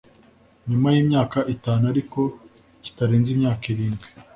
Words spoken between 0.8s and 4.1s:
yimyaka itanu ariko kitarenze imyaka irindwi